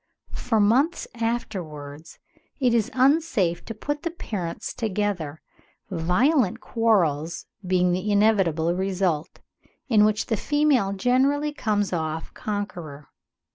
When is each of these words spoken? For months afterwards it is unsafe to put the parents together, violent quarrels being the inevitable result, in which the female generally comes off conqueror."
For 0.33 0.59
months 0.59 1.07
afterwards 1.13 2.17
it 2.59 2.73
is 2.73 2.89
unsafe 2.95 3.63
to 3.65 3.75
put 3.75 4.01
the 4.01 4.09
parents 4.09 4.73
together, 4.73 5.43
violent 5.91 6.59
quarrels 6.59 7.45
being 7.67 7.91
the 7.91 8.11
inevitable 8.11 8.73
result, 8.73 9.41
in 9.89 10.03
which 10.03 10.25
the 10.25 10.37
female 10.37 10.91
generally 10.93 11.53
comes 11.53 11.93
off 11.93 12.33
conqueror." 12.33 13.09